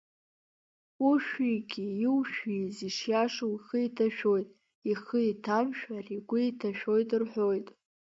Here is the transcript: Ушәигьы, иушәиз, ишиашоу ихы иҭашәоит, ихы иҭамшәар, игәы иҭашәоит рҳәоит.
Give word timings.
Ушәигьы, 1.09 1.85
иушәиз, 2.03 2.75
ишиашоу 2.87 3.53
ихы 3.57 3.77
иҭашәоит, 3.87 4.49
ихы 4.91 5.19
иҭамшәар, 5.31 6.05
игәы 6.17 6.39
иҭашәоит 6.49 7.09
рҳәоит. 7.21 7.67